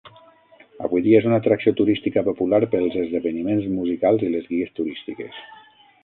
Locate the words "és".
1.17-1.25